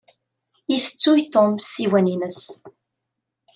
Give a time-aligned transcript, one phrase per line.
[0.75, 2.41] Itettuy Tom ssiwan-ines.